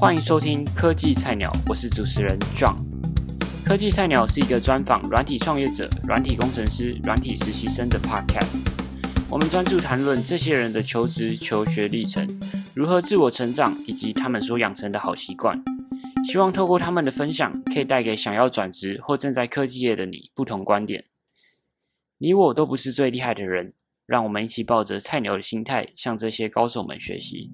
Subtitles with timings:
[0.00, 2.76] 欢迎收听科技菜鸟，我是主持人 John。
[3.62, 8.66] 科技菜鸟是一个专访软体创业者、软体工程师、软体实习生的 Podcast。
[9.28, 12.26] 我们专注谈论这些人的求职、求学历程，
[12.74, 15.62] 如何自我成长，以及他们所养成的好习惯。
[16.24, 21.04] 希望透过他们的分享，可以带给想要转职或正在科技业的你不同观点。
[22.16, 23.74] 你我都不是最厉害的人，
[24.06, 27.50] 让我们一起抱着菜鸟的心态，向这些高手们学习。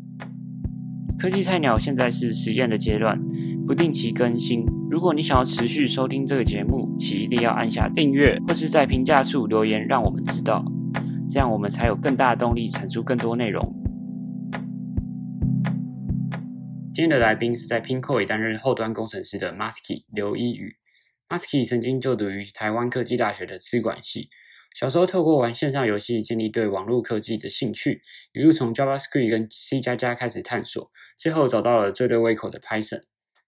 [1.18, 3.18] 科技菜鸟现在是实验的阶段，
[3.66, 4.66] 不定期更新。
[4.90, 10.62] 如果你想要持续收听这个节目，请一定要按下订阅，或是在评价处留言，让我们知道，
[11.30, 13.74] 这样我们才有更大的动力产出更多内容。
[16.92, 20.76] 今天的来宾是在 Pinkoi 担任后端工程师的 Musky 刘一宇。
[21.30, 24.28] Musky 曾经就读于台湾科技大学的资管系。
[24.78, 28.02] 小时候透过玩线上游戏建立对网络科技的兴趣，
[28.34, 33.00] 一路从 JavaScript 跟 C 加加开始探索，最后找到了最对胃口的 Python。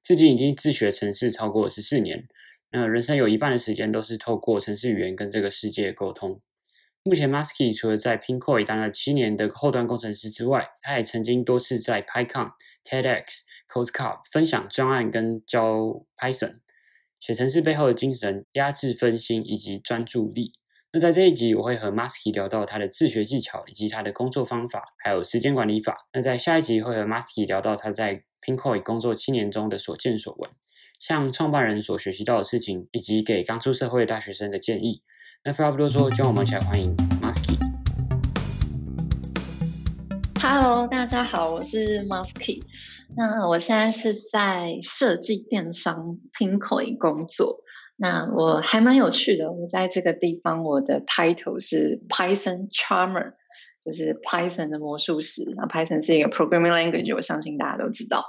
[0.03, 2.27] 至今已经自学程式超过十四年，
[2.71, 6.41] 那人生有一半的时间都是透过程式语言跟这个世界沟通。
[7.03, 12.53] 目前 Musky 除了在 Pinkoi 当了七年的后端工程师之外，他也曾经多次在 PyCon、
[12.87, 16.61] TEDx、CodeScope 分享专案跟教 Python。
[17.21, 20.55] 写程式背后的精神、压制分心以及专注力。
[20.91, 25.95] 那在这一集，我会和 Musky 聊到他的自学技巧，以及他的工作方法，还有时间管理法。
[26.15, 30.51] 那在下一集会和 Musky 聊到他在 Pinkoi 工作七年中的所见所闻，
[30.99, 35.03] 向创办人所学习到的事情，以及给刚出社会的大学生的建议。
[35.45, 37.59] 那废话不多说，就让我们一起来欢迎 Musky。
[40.41, 42.63] Hello，大家好，我是 Musky。
[43.15, 47.61] 那我现在是在设计电商 Pinkoi 工作。
[48.01, 53.33] 那我还蛮有趣的，我在这个地方，我的 title 是 Python Charmer，
[53.85, 55.43] 就是 Python 的魔术师。
[55.57, 58.25] 那 Python 是一个 programming language，我相信大家都知道，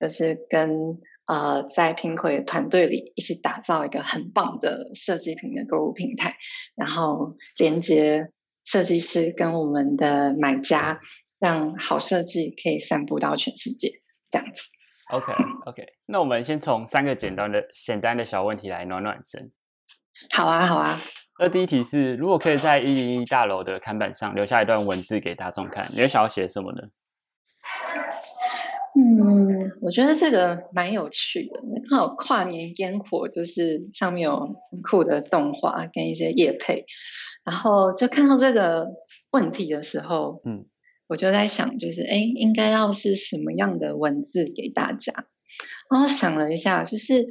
[0.00, 6.36] 就是跟呃在 p i n k 团队里一起打造一个很棒的设计品的购物平台，
[6.74, 8.32] 然后连接
[8.64, 11.00] 设计师跟我们的买家，
[11.38, 14.70] 让好设计可以散布到全世界，这样子。
[15.10, 15.32] OK
[15.66, 19.50] OK，那我们先从三个简单的、简单的小问题来暖暖身。
[20.30, 20.96] 好啊，好啊。
[21.38, 26.82] 那第一题是，如果可以在一零一大楼的看板上留下一段文字给大众看，你会想要写什么呢？
[28.96, 31.60] 嗯，我觉得这个蛮有趣的。
[31.90, 34.38] 刚好跨年烟火，就是上面有
[34.70, 36.86] 很酷的动画跟一些夜配，
[37.44, 38.86] 然后就看到这个
[39.32, 40.64] 问题的时候，嗯。
[41.06, 45.26] 我就在想，就是哎，应该要是什么样的文字给大家？
[45.90, 47.26] 然后想了一下，就是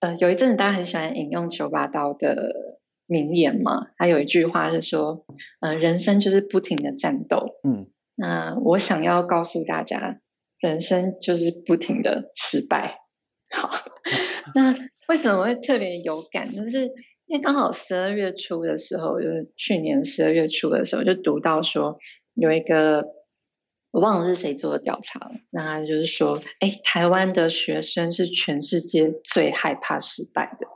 [0.00, 5.24] 呃，有一阵子大家很喜欢引用九把刀的名言嘛，他有一句话是说，
[5.60, 7.56] 呃，人生就是不停的战斗。
[7.62, 10.20] 嗯，那我想要告诉大家，
[10.58, 12.98] 人生就是不停的失败。
[13.48, 13.70] 好，
[14.56, 14.74] 那
[15.08, 16.50] 为什么会特别有感？
[16.52, 16.86] 就是
[17.28, 21.98] 因为刚好十二月初的时候，就是去年十二月初的时候，就读到说。
[22.34, 23.04] 有一个
[23.90, 30.66] 我忘了是谁做的调查了，那就是说，哎，台湾的学生是全世界最害怕失败的。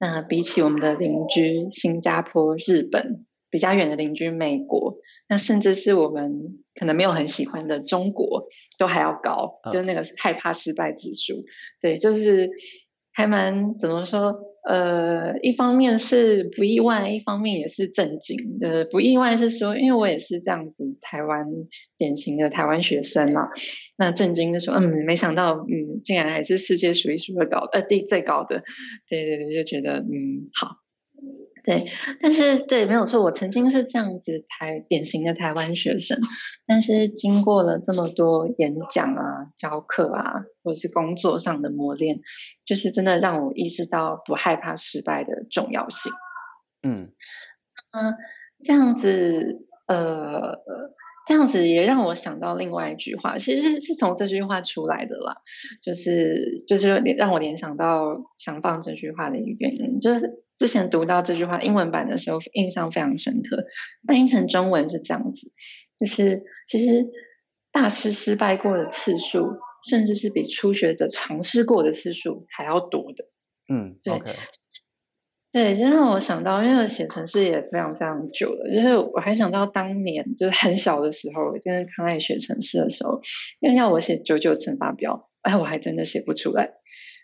[0.00, 4.96] 那比起我们的邻居新加坡、日本，比较远的邻居美国，
[5.28, 11.44] 那甚至是我们可能没有很喜欢的中国，都还要高，就是那个害怕失败指数。
[11.80, 12.50] 对，就是
[13.12, 14.51] 还蛮怎么说？
[14.64, 18.58] 呃，一方面是不意外，一方面也是震惊。
[18.60, 21.46] 呃，不意外是说，因为我也是这样子，台湾
[21.98, 23.48] 典型的台湾学生嘛。
[23.96, 28.62] 那震惊就说，嗯，没想到，嗯，竟然还是世界数一数二高，呃，第最高的。
[29.08, 30.81] 对对对，就觉得，嗯，好。
[31.64, 31.86] 对，
[32.20, 36.18] 但是对，没有错，我曾经是这样子台典型的台湾学生，
[36.66, 42.20] 但是经过了这么多演讲啊、教课啊，或者是工作上的磨练，
[42.66, 46.12] 就是真的让我意识到不害怕失败的重要性。
[46.82, 47.12] 嗯
[47.92, 48.14] 嗯，
[48.64, 50.58] 这样子，呃，
[51.26, 55.36] 这样子也让我想到另外一句话，其实是是从这句话出来的啦，
[55.82, 60.42] 就是就是让我联想到想放这句话的一个原因，就是。
[60.58, 63.64] 之前读到这句话英文版的时候，印象非常深刻。
[64.06, 65.50] 翻译成中文是这样子，
[65.98, 67.06] 就是其实
[67.72, 69.56] 大师失败过的次数，
[69.90, 73.24] 甚至是比初学者尝试过的次数还要多的。
[73.68, 74.36] 嗯，对，okay.
[75.52, 83.20] 对，就让我想到，因为我写程式也非常非常久了，就是我还想到当年就是很小的时候，就是刚开始学程式的时候，
[83.60, 86.72] 因为要我写九九乘法表，哎，我还真的写不出来。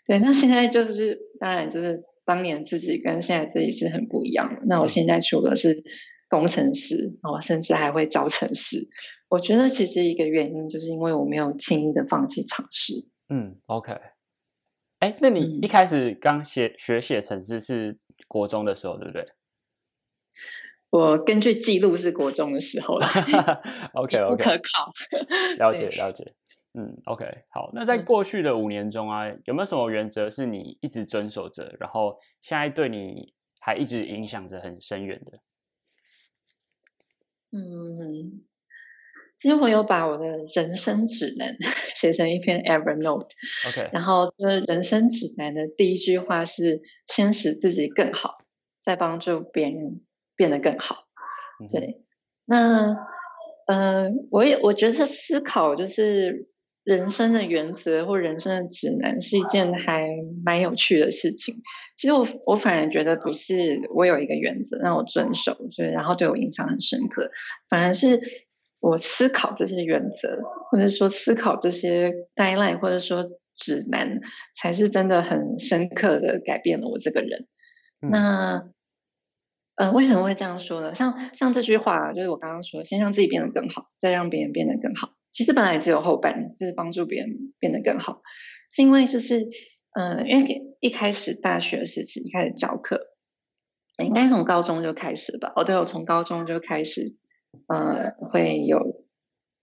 [0.07, 2.03] 对，那现在就是当然就是。
[2.25, 4.61] 当年自己跟现在自己是很不一样的。
[4.67, 5.83] 那我现在除了是
[6.29, 8.87] 工程师哦，甚至还会教程式。
[9.29, 13.07] 我觉得其实一个原因就是因为我没有轻易的放弃尝试。
[13.29, 13.93] 嗯，OK。
[14.99, 17.97] 哎，那你一开始刚写学写程式是
[18.27, 19.27] 国中的时候，对不对？
[20.89, 23.07] 我根据记录是国中的时候了。
[23.93, 24.91] OK OK，不可靠。
[25.59, 26.33] 了解了解。
[26.73, 27.71] 嗯，OK，好。
[27.73, 35.39] 那在过去的五年中啊，有没有什么原则是你一直遵守着，然后现在对你还一直影响着很深远的？
[37.51, 38.43] 嗯，
[39.39, 41.55] 其实我有把我的人生指南
[41.95, 48.39] 写成一篇 Evernote，OK，然后这人生指南的第一句话是：先使自己更好，
[48.83, 50.01] 再帮助别人
[50.35, 51.05] 变得更好。
[51.71, 52.03] 对，
[52.45, 52.95] 那
[53.67, 56.49] 呃，我也我觉得思考就是
[56.83, 60.09] 人生的原则或人生的指南是一件还
[60.43, 61.61] 蛮有趣的事情。
[61.97, 67.29] 其实我我反而觉得不是我有一个原则让我遵守，所以然后对我印象很深刻。
[67.69, 68.21] 反而是
[68.79, 74.19] 我思考这些原则，或者说思考这些 guideline，或者说指南，
[74.55, 77.47] 才是真的很深刻的改变了我这个人。
[78.01, 78.69] 嗯、那
[79.75, 80.95] 呃，为什么会这样说呢？
[80.95, 85.13] 像像这句话，就是我刚刚说，先让自己变得更好，再让别人变得更好。
[85.31, 88.21] 其实本来只有后半，就是帮助别人变得更好，
[88.71, 89.47] 是因为就是。
[89.91, 93.07] 嗯，因为一开始大学时期一开始教课，
[93.97, 95.51] 应该从高中就开始吧？
[95.55, 97.15] 哦，对，我从高中就开始，
[97.67, 99.05] 呃，会有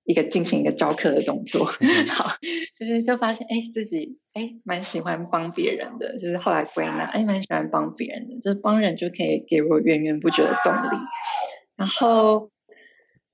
[0.05, 1.67] 一个进行一个教课的动作。
[2.09, 2.31] 好，
[2.79, 10.97] 就是就发现，哎，自己哎蛮喜欢帮别人的，就是后来归纳，哎，蛮喜欢帮别人的，就是帮人就可以给我源源不绝的动力。
[11.77, 12.51] 然后，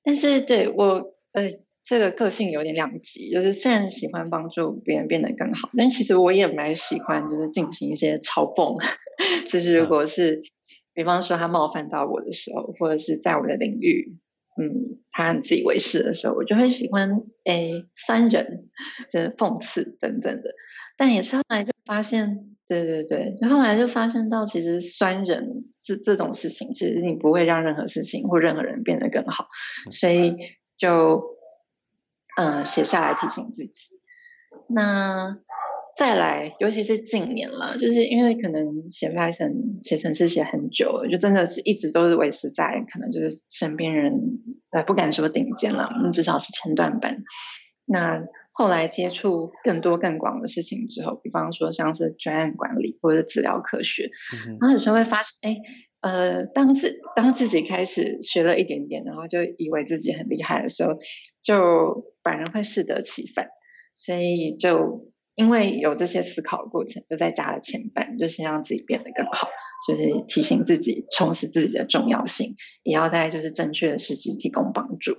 [0.02, 1.52] 但是对我，呃。
[1.84, 8.80] 这个个性有点两极，就是虽然喜欢帮助别人变得更好，但其实我也蛮喜欢，就是进行一些嘲讽。
[9.50, 10.42] 就是如果是，
[10.94, 14.16] 比方说他冒犯到我的时候，或者是在我的领域，
[14.60, 18.68] 嗯，他很自以为是的时候，我就会喜欢诶酸人，
[19.10, 20.54] 就是讽刺等等的。
[20.96, 29.48] 但也是后来就发现，对对对，然后来就发现到，其实酸人这这种事情，其实你不会让任何事情或任何人变得更好，
[29.90, 30.36] 所以
[30.76, 31.36] 就。
[32.34, 34.00] 嗯，写下来提醒自己。
[34.66, 35.38] 那
[36.02, 44.12] 再来，尤其是近年了，就是因为可能写 Python 写程式写很久了，就真的是一直都是维持在可能就是身边人
[44.70, 47.22] 呃不敢说顶尖了，至少是前段班。
[47.84, 54.10] 那后来接触更多更广的事情之后，比方说像是专案管理或者是资料科学，
[54.48, 55.56] 嗯、然后有时候会发现，哎。
[56.02, 60.94] 呃，当自当自己开始学了一点点，然后就以为自己很厉害的时候，
[61.40, 63.46] 就反而会适得其反。
[63.94, 69.48] 所以就因为有这些思考过程，就在加了前半，就先让自己变得更好，
[69.86, 75.12] 就是提醒自己重视自己的重要性，也要在就是正确的时机提供帮助。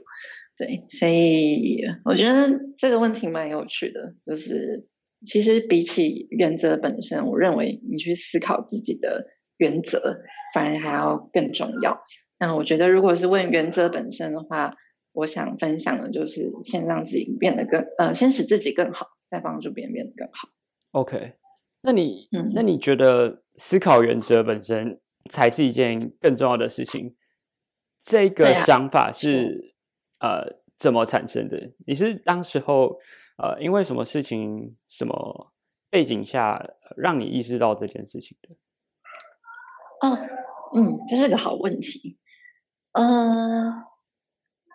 [0.57, 4.87] 对，所以我觉得这个问题蛮有趣的，就是
[5.25, 9.27] 其实比起原则本身，我认为你去思考自己的
[9.57, 10.17] 原则。
[10.53, 12.03] 反而还要更重要。
[12.37, 14.75] 那我觉得，如果是问原则本身的话，
[15.13, 20.49] 我想分享的就是先让自己变得更呃，先使自己更好，再帮助别人变得更好。
[20.91, 21.35] OK，
[21.81, 24.99] 那你嗯，那你觉得思考原则本身
[25.29, 27.15] 才是一件更重要的事情？
[27.99, 29.75] 这个想法是、
[30.17, 31.71] 啊、呃怎么产生的？
[31.87, 32.99] 你是当时候
[33.37, 35.53] 呃因为什么事情、什么
[35.89, 36.61] 背景下
[36.97, 38.49] 让你意识到这件事情的？
[40.01, 40.17] 哦，
[40.75, 42.17] 嗯，这是个好问题。
[42.91, 43.03] 呃，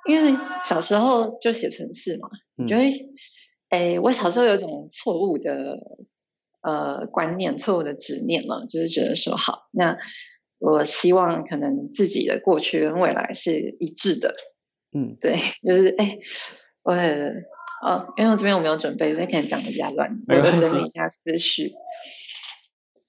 [0.08, 2.90] 因为小时候就写程式嘛，你觉得，
[3.68, 5.78] 哎，我小时候有一种错误的
[6.62, 9.98] 呃观念、错误的执念嘛，就是觉得说，好，那
[10.58, 14.34] 我希望可能自己的过去跟未来是一致的。
[14.92, 16.18] 嗯，对，就是哎，
[16.82, 21.72] 我哦，因为我这边我没有准备，所以可能讲的比较乱，我就整理一下思绪。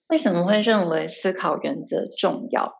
[0.09, 2.78] 为什么会认为思考原则重要？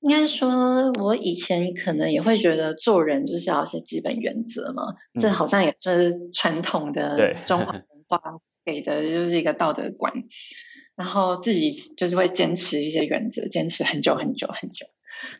[0.00, 8.20] 应该说，我以前可能也会觉得做人就是要一些基本原则嘛，嗯、这好像也是传统的中华文化
[8.64, 10.12] 给的，就是一个道德观。
[10.94, 14.86] 然后自己就是会坚持一些原则，坚持很久很久很久。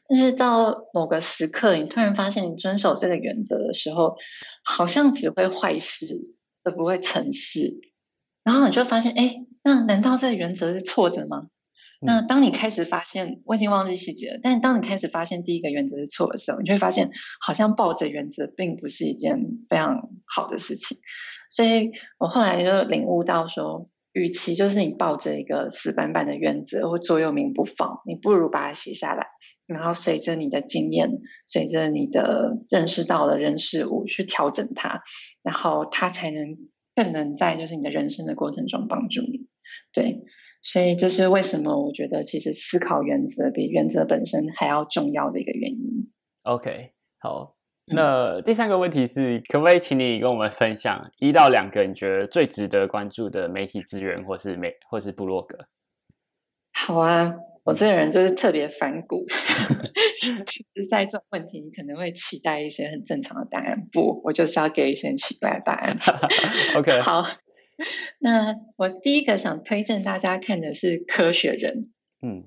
[0.08, 4.16] 但是到某个时刻，你突然发现，你遵守这个原则的时候，
[4.64, 7.80] 好像只会坏事，而不会成事。
[8.44, 9.44] 然后你就发现，哎。
[9.64, 11.48] 那难道这个原则是错的吗？
[12.00, 14.40] 那当你开始发现，我已经忘记细节了。
[14.42, 19.38] 但是当你开始发现第一个原则是错的时候，你就会发现，好像抱着原则并不是一件
[19.68, 20.98] 非常好的事情。
[21.50, 29.26] 所以我后来就领悟到说，与其就是你抱着一个死板板的原则或座右铭不放，你不如把它写下来，
[29.66, 31.10] 然后随着你的经验，
[31.46, 35.02] 随着你的认识到的人事物去调整它，
[35.42, 36.56] 然后它才能
[36.94, 39.48] 更能在就是你的人生的过程中帮助你。
[39.92, 40.22] 对，
[40.70, 46.12] 所以这是为什么我觉得其实思考原则比原则本身还要重要的一个原因。
[46.42, 47.56] OK，好，
[47.86, 55.56] 那第三个问题是，可不可以请你跟我们分享一到两个你觉得最值得关注的媒体资源，或是媒或是部落格？
[56.72, 57.34] 好啊。
[57.64, 59.26] 我这个人就是特别反骨，
[60.46, 63.88] 其 实在这种问题，你可能会期待一些很正常的答案。
[63.92, 65.98] 不，我就是要给一些奇怪的答案。
[66.78, 67.26] OK，好，
[68.18, 71.84] 那我第一个想推荐大家看的是《科学人》。
[72.26, 72.44] 嗯，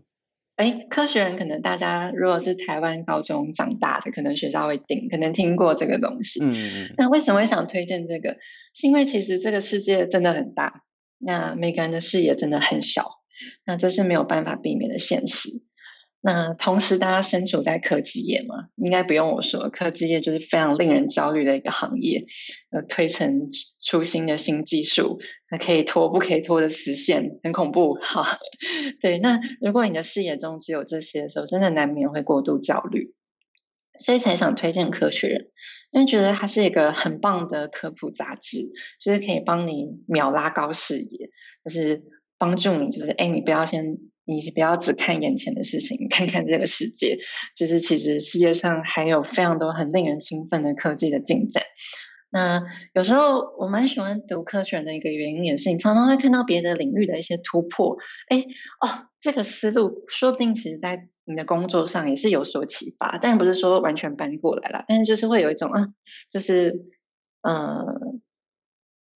[0.56, 6.44] 哎，《科学人》可能大家如果是台湾高中长大的，可能学校会订，可能听过这个东西。
[6.44, 6.94] 嗯嗯。
[6.98, 8.38] 那为什么会想推荐这个？
[8.74, 10.84] 是因为其实这个世界真的很大，
[11.18, 13.22] 那每个人的视野真的很小。
[13.66, 15.50] 那这是没有办法避免的现实。
[16.24, 22.26] 那同时，大家身处在科技业嘛，应该不用我说，科技业就是非常令人焦虑的一个行业。
[22.70, 23.50] 呃，推陈
[23.84, 27.96] 出新的新技术，那可以拖不可以拖的实现，很恐怖。
[27.96, 28.38] 哈，
[29.02, 29.18] 对。
[29.18, 33.16] 那如果你的视野中只有这些的时候，真的难免会过度焦虑。
[33.98, 35.42] 所以才想推荐《科学人》，
[35.92, 41.30] 因为觉得它是一个很棒的科普杂志，就是可以帮你秒拉高视野，
[41.66, 42.04] 就是。
[42.42, 44.00] 帮助你，就是哎，你不要先，
[44.32, 47.20] 你不要只看眼前的事情，看看这个世界，
[47.56, 51.64] 就是其实世界上还有非常多很令人兴奋的科技的进展。
[52.32, 57.98] 那有时候我蛮喜欢读科学的一个原因，也是你常常会看到别的领域的一些突破。
[58.30, 58.46] 哎，
[58.80, 65.88] 哦，这个思路说不定其实在你的工作上也是有所启发，但不是说完全搬过来了，但是就是会有一种啊，
[66.32, 66.86] 就是
[67.42, 67.86] 呃。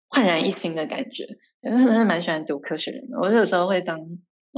[0.07, 1.25] 焕然一新的感觉，
[1.61, 3.19] 真的是 蛮喜欢读科学的。
[3.19, 3.99] 我有时候会当，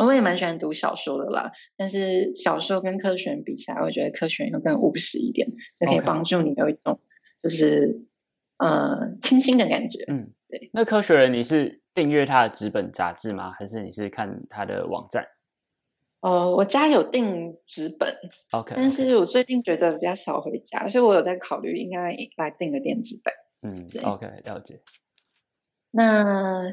[0.05, 1.51] 我也蛮喜欢读小说的啦。
[1.75, 5.49] 但是小说跟科学人比起来，我觉得科学人又更务实一点，
[5.79, 7.01] 就可以帮助你有一种
[7.41, 8.03] 就是.
[8.59, 10.03] 呃清新的感觉。
[10.07, 10.71] 嗯，对。
[10.73, 13.51] 那科学人你是订阅他的纸本杂志吗？
[13.51, 15.23] 还是你是看他的网站？
[16.21, 18.17] 哦，我家有订纸本
[18.53, 23.31] ，OK，但是我最近觉得比较少回家，所以我有在考虑应该来订个电子本。
[23.61, 24.81] 嗯，OK，了解。
[25.91, 26.63] 那，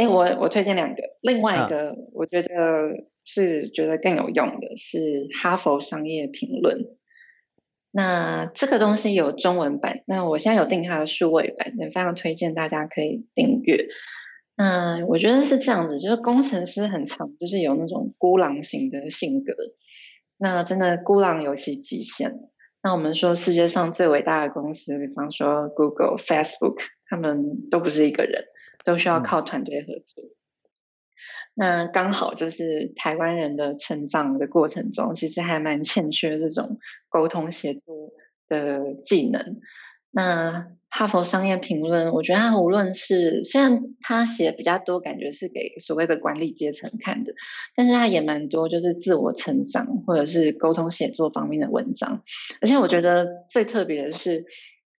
[0.00, 4.98] 哎，我我推荐两个，另外一个我觉得是觉得更有用的是
[5.42, 6.78] 《哈佛商业评论》。
[7.90, 13.88] 那这个东西有中文版，那我现在有订它的数位版，也非常推荐大家可以订阅。
[14.56, 19.52] 嗯我觉得是这样子，就是工程师很常，就是有那种孤狼型的性格。
[20.38, 22.40] 那真的孤狼有其极限。
[22.82, 28.44] 那我们说世界上最伟大的公司，比方说 Google、Facebook，他们都不是一个人。
[28.84, 30.24] 都需要靠团队合作。
[30.24, 30.30] 嗯。
[31.52, 36.78] 那刚好就是台湾人的成长的过程中，其实还蛮欠缺这种
[37.10, 38.12] 沟通协作
[38.48, 39.60] 的技能。
[40.10, 47.34] 那哈佛商业评论，我觉得他无论是虽然他写比较多，感觉是给所谓的管理阶层看的，
[47.76, 52.22] 但是他也蛮多就是自我成长或者是沟通写作方面的文章。
[52.62, 54.46] 而且我觉得最特别的是，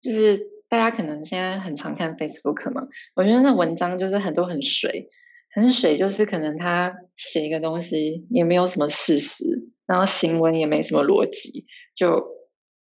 [0.01, 0.60] 就是。
[0.71, 5.09] 大家可能现在很常看 Facebook 嘛，我觉得那文章就是很多很水，
[5.53, 12.25] 很水，就是可能他写一个东西也没有什么事实，然后行文也没什么逻辑，就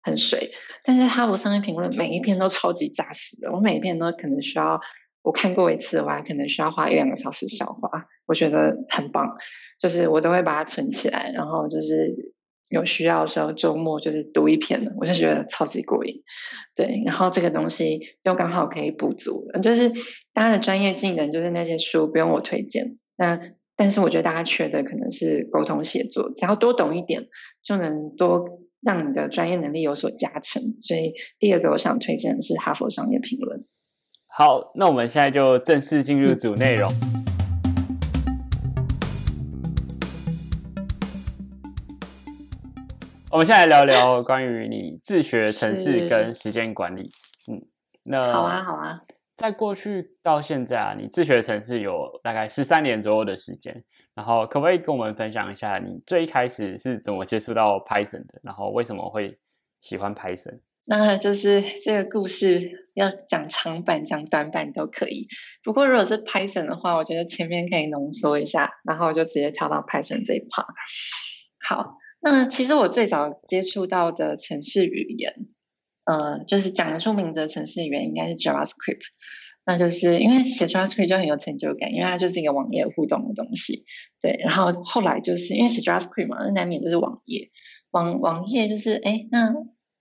[0.02, 0.50] 很水。
[0.82, 4.80] 但是哈佛商业评论每一篇都超级扎实的，我每一篇都可能需要
[5.22, 9.36] 我看过一次的话，可能需要花一两个小时消化，我觉得很棒，
[9.78, 12.34] 就是我都会把它存起来，然后就是。
[12.70, 16.22] 有需要的时候，周末就是读一篇的，我就觉得超级过瘾。
[16.74, 19.90] 对，然后这个东西又刚好可以补足，就是
[20.32, 22.96] 大家的专业技能，就是那些书不用我推荐。
[23.16, 23.40] 那
[23.74, 27.28] 但是我觉得大家缺的可能是沟通写作，只要多懂一点，
[27.64, 30.62] 就能多让你的专业能力有所加成。
[30.80, 33.60] 所以第二个我想推荐的是《哈佛商业评论》。
[34.26, 36.90] 好，那我们现在就正式进入主内容。
[37.02, 37.27] 嗯
[43.38, 47.08] 我们现在来聊聊关于你自学城市跟时间管理。
[47.48, 47.62] 嗯，
[48.02, 49.00] 那好啊，好啊。
[49.36, 53.84] 在过去到现在啊，你自学城市有大概十三年左右的时间。
[54.16, 58.40] 然后，可不可以跟我们分享一下你最一开始是怎么接触到 Python 的？
[58.42, 59.38] 然后为什么会
[59.80, 60.58] 喜欢 Python？
[60.84, 65.28] 那就是这个故事要讲长版、讲短版都可以。
[65.62, 70.66] 不过，如果是 Python 的话，我觉得前面可以浓缩一下，然后就直接跳到 Python 这一 part。
[71.64, 71.97] 好。
[72.20, 75.34] 那其实我最早接触到的城市语言，
[76.04, 79.02] 呃，就是讲得出名的城市语言应该是 JavaScript。
[79.64, 83.84] 那就是因为写 JavaScript 就很有成就感，因为它就是一个网页互动的东西。
[84.22, 87.50] 对，然后后来就是因为写 JavaScript 嘛，那难免就是网页，
[87.90, 89.54] 网网页就是，哎，那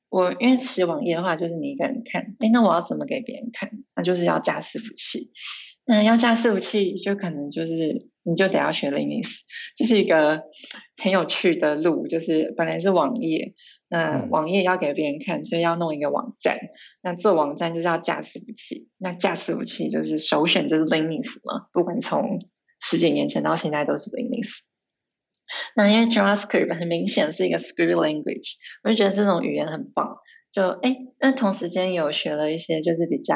[0.09, 3.69] 我因为写网页的话，就是你一个人看，哎，那我要怎么给别人看？
[3.93, 5.33] 那就是要架伺服器。
[5.87, 9.39] 嗯，要架伺服器，就可能就是你就得要学 Linux，
[9.75, 10.43] 这是一个
[10.97, 12.07] 很有趣的路。
[12.07, 13.53] 就是本来是网页，
[13.87, 16.57] 那网页要给别人看，所以要弄一个网站。
[17.01, 22.41] 那做网站就是要架伺服器，那架伺服器就是首选就是 Linux 嘛，不管从
[22.81, 24.63] 十几年前到现在都是 Linux。
[25.73, 30.17] 那因为 JavaScript 很明显是一个 script language，我就觉得这种语言很棒。
[30.51, 33.35] 就哎，那同时间有学了一些就是比较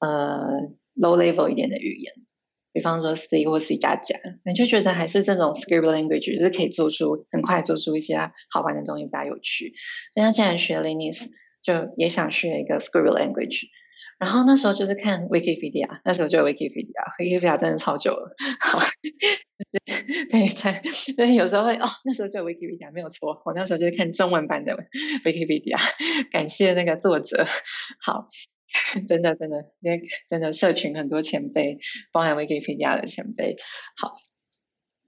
[0.00, 0.50] 呃
[0.98, 2.12] low level 一点的语言，
[2.72, 8.18] 比方说 C 或 C 加加，你就觉得还是这种 script language 就是可以做出很快做出一些
[8.50, 9.74] 好玩的东西，比较有趣。
[10.12, 11.28] 所以他既然学 Linux，
[11.62, 13.66] 就也想学一个 script language。
[14.18, 18.34] 然后那时候就是看 Wikipedia，那时候就有 Wikipedia，Wikipedia 真的超久了。
[18.58, 23.40] 好，就是对，对，有时候会哦，那时候就有 Wikipedia 没有错。
[23.44, 24.76] 我那时候就是看中文版的
[25.24, 25.78] Wikipedia，
[26.32, 27.46] 感谢那个作者。
[28.00, 28.28] 好，
[29.08, 31.78] 真 的真的，因为真的社群很多前辈，
[32.12, 33.56] 包含 Wikipedia 的前辈。
[33.96, 34.12] 好，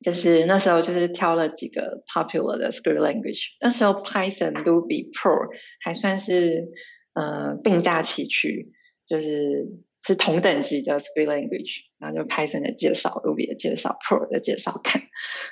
[0.01, 5.49] 就是那时候就是挑了几个 popular 的 script language，那时候 Python、都比、Pro
[5.81, 6.69] 还算是
[7.15, 8.73] 呃并驾齐驱。
[9.09, 9.67] 就是
[10.03, 15.03] 是同等级的 script language，然后就 Python 的介绍，Ruby 的介绍，Pro 的介绍看，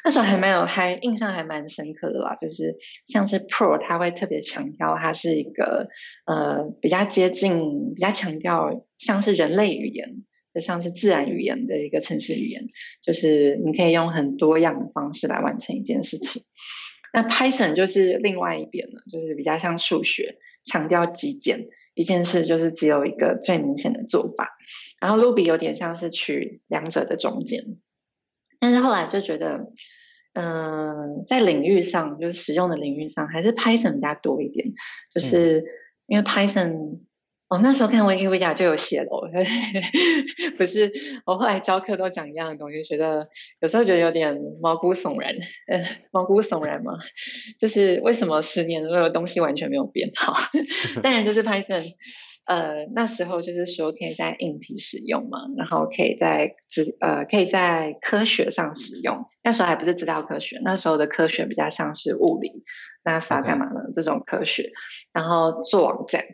[0.05, 2.35] 那时候还蛮有，还印象还蛮深刻的啦。
[2.37, 5.89] 就是像是 Pro，它会特别强调它是一个
[6.25, 10.25] 呃比较接近，比较强调像是人类语言，
[10.55, 12.69] 就像是自然语言的一个程式语言，
[13.05, 16.45] 就是你可以用很多样的方式来完成一件事情。
[17.13, 21.69] 那 Python 就是另外一边了，就是比较像数学，强调极简。
[21.99, 24.57] 一件事就是只有一个最明显的做法，
[25.01, 27.77] 然后 Ruby 有点像是取两者的中间，
[28.61, 29.73] 但是后来就觉得，
[30.33, 34.75] 嗯、呃，在领域上就是使用的领域上，还是 Python 比较多一点，
[35.13, 35.65] 就是
[36.07, 37.01] 因为 Python。
[37.49, 39.09] 我、哦、那时候看 Wikipedia 就有写了，
[40.59, 40.93] 不是
[41.25, 43.29] 我后来教课都讲一样的东西，觉得
[43.61, 45.35] 有时候觉得有点毛骨悚然，
[45.67, 45.83] 呃，
[46.13, 46.93] 毛骨悚然嘛，
[47.59, 50.35] 就是为什么十年所有东西完全没有变好？
[51.03, 51.83] 当然就是 Python，
[52.47, 62.63] 呃，那时候就是说可以在硬体使用嘛，然后可以在资呃可以在科学上使用，那时候还不是资料科学，那时候的科学比较像是物理
[63.05, 64.73] ，NASA 干嘛呢.这种科学，
[65.15, 66.25] 然后做网站。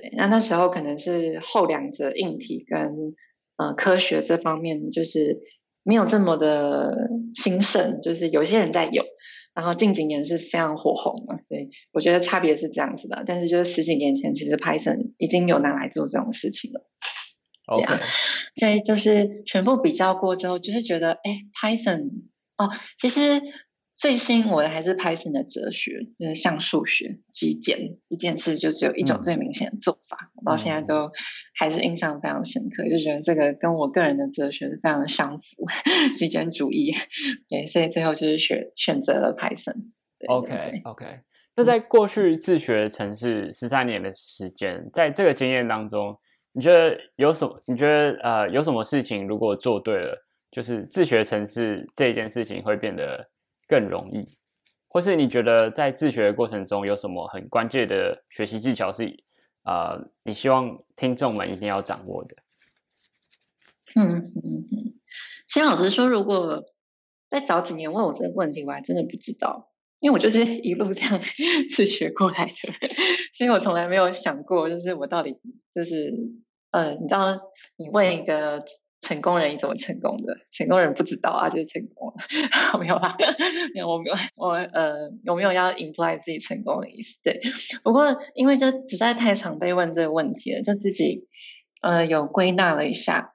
[0.00, 3.14] 对，那那时候可能是后两者硬体跟
[3.56, 5.40] 呃科学这方面就是
[5.82, 9.04] 没有这么的兴盛，就是有些人在有，
[9.52, 11.38] 然后近几年是非常火红嘛。
[11.48, 16.88] 对，我觉得差别是这样子的，但是就是十几年前其实 Python 已经有拿来做这种事情了。
[17.66, 17.86] OK，
[18.56, 22.08] 所以就是全部比较过之后，就是觉得哎，Python
[22.56, 23.42] 哦，其实。
[24.00, 30.32] 最吸引我的还是 Python 的哲学，就是像数学极简一件事，就只有一种最明显的做法。
[30.36, 31.12] 我、嗯、到现在都
[31.54, 35.66] 还是印象非常深刻，就觉得这个跟我个人的哲学是非常的相符，
[36.16, 36.94] 极简主义。
[37.50, 39.90] 对，所以最后就是选选择了 Python。
[40.28, 41.04] OK OK。
[41.56, 46.18] 那在过去自学城市十三年的时间，在这个经验当中，
[46.54, 47.62] 你觉得有什么？
[47.66, 53.28] 你觉得呃有什么事情如果做对了，就是自学城市这一件事情会变得
[53.70, 54.26] 更容易，
[54.88, 59.22] 或是你觉得在自学的过程中有什么很关键的学习技巧是，
[59.62, 62.34] 呃，你希望听众们一定要掌握的？
[63.94, 64.94] 嗯嗯嗯，
[65.46, 66.64] 其实老实说，如果
[67.30, 71.20] 在早几年问我这个问题，我还真的不知道，因为我就是 一路这样
[71.70, 72.88] 自学过来的，
[73.32, 75.38] 所以我从来没有想过，就是我到底
[75.72, 76.12] 就是
[76.72, 77.40] 呃，你知道，
[77.76, 78.64] 你问一个。
[79.00, 80.36] 成功人你怎么成功的？
[80.50, 82.14] 成功人不知道啊，就是成功了。
[82.78, 83.16] 没有啦，
[83.74, 87.18] 没有，我没有， 我呃，有没有要 imply 自己成功的意思？
[87.24, 87.40] 对，
[87.82, 91.26] 不过因为就实在太常被问这个问题了，就自己
[91.80, 93.34] 呃有归纳了一下。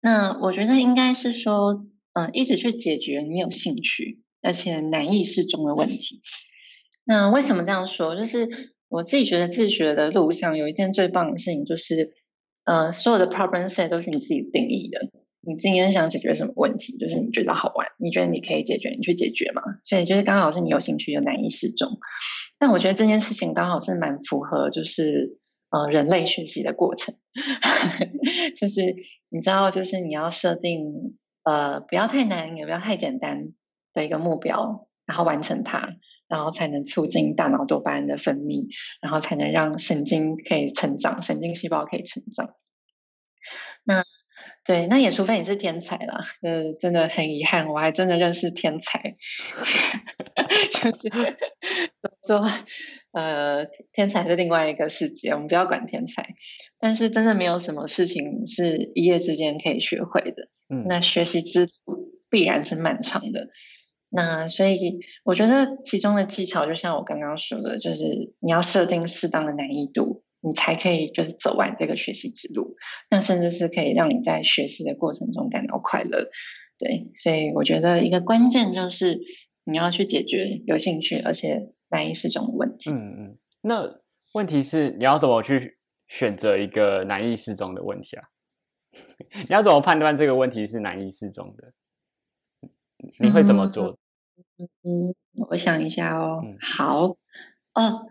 [0.00, 6.20] 那我觉得应该是说，嗯、呃，一直去解决你有兴趣而且难易适中的问题。
[7.04, 8.16] 那为什么这样说？
[8.16, 8.48] 就是
[8.88, 12.12] 我自己觉得自学的路上有一件最棒的事情，就是。
[12.64, 15.10] 呃，所有的 problem set 都是你自己定义的。
[15.46, 19.62] 你今天想解决什么问题，就是你觉得好玩，你觉得你可以解决，你去解决嘛。
[19.82, 21.98] 所以就是刚好是你有兴趣又难以适中。
[22.58, 27.14] 但我觉得这件事情刚好是蛮符合，就是呃人类学习的过程，
[28.56, 28.96] 就是
[29.28, 33.52] 你知道，就是你要设定呃不要太难，也不要太简单
[33.92, 35.96] 的一个目标，然后完成它。
[36.34, 38.66] 然后才能促进大脑多巴胺的分泌，
[39.00, 42.56] 然后才能让神经可以成长，神经细胞可以成长。
[43.84, 44.02] 那
[44.64, 49.14] 对，那也除非你是天才啦，呃，真的很遗憾，我还真的认识天才，
[50.82, 51.08] 就是
[52.26, 52.44] 说，
[53.12, 56.34] 呃，天才是另外一个世界，我们不要管天才。
[56.80, 60.48] 但是真的没有什么事情是一夜之间可以学会的。
[60.68, 63.50] 嗯，那学习之路必然是漫长的。
[64.16, 72.76] 那所以我觉得其中的技巧，就像我刚刚说的，就是你要设定适当的难易度，你才可以就是走完这个学习之路。
[73.10, 76.30] 那甚至是可以让你在学习的过程中感到快乐。
[76.78, 79.20] 对，所以我觉得一个关键就是
[79.64, 82.90] 你要去解决有兴趣而且难易适中的问题。
[82.90, 84.00] 嗯嗯，那
[84.32, 88.28] 问题是你要怎么去选择一个难易适中的问题啊？
[89.34, 91.66] 你要怎么判断这个问题是难易适中的？
[93.18, 93.88] 你会怎么做？
[93.88, 93.98] 嗯
[94.82, 95.14] 嗯，
[95.48, 96.40] 我想一下哦。
[96.44, 97.16] 嗯、好
[97.72, 98.06] 哦。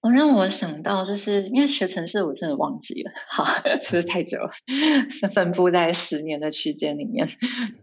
[0.00, 3.46] 我让我想到，就是因为学城市，我真的忘记了，好，
[3.80, 4.50] 就是太久了，
[5.10, 7.28] 是分布在十年的区间里面。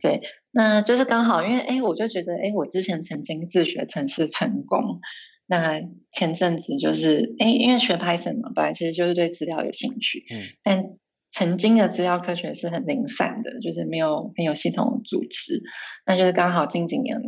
[0.02, 5.00] 对，那就是刚好，因为哎，我就觉得，哎，我之前曾经自学城市成功。
[5.46, 10.84] 那前阵子就是，哎，因为学 Python 嘛，本来其实就是对资料有兴趣，嗯，但
[11.32, 15.64] 曾经的资料科学是很零散的，就是没有没有系统组织。
[16.06, 17.22] 那就是刚好近几年。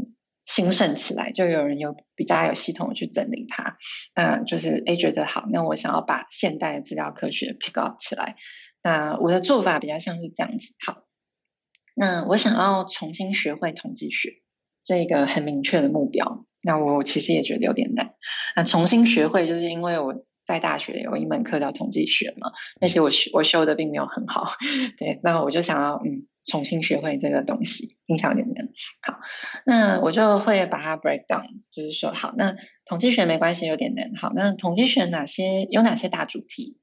[0.45, 3.77] 兴盛起来，就有人有比较有系统去整理它，
[4.15, 8.35] 那就是诶觉得好，那我想要把现代的资料科学 pick up 起来，
[8.83, 11.03] 那我的做法比较像是这样子，好，
[11.95, 14.41] 那我想要重新学会统计学，
[14.83, 18.15] 这个很明确的目标，那我其实也觉得有点难，
[18.55, 20.25] 那重新学会就是因为我。
[20.43, 24.51] 在大学有一门课叫统计学嘛，但是我学我修的并没有很好，
[24.97, 28.69] 对，那我就想要嗯重新学会这个东西，印象有点难。
[29.01, 29.19] 好，
[29.65, 34.13] 那我就会把它 break down，就是说好，那统计学没关系，有点难。
[34.15, 36.79] 好，那统计学哪些有哪些大主题？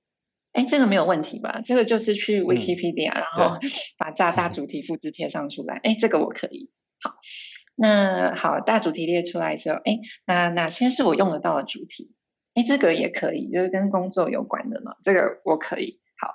[0.53, 1.61] 哎，这个没有问题吧？
[1.64, 3.59] 这个就是去 Wikipedia，嗯，然后
[3.99, 5.77] 把大大主题复制贴上出来。
[5.83, 6.73] 哎，这个我可以。
[7.01, 7.14] 好，
[7.77, 12.14] 那好，大主题列出来之后，哎，那哪些是我用得到的主题？
[12.55, 14.97] 哎，这个也可以，就是跟工作有关的嘛。
[15.05, 16.01] 这个我可以。
[16.16, 16.35] 好，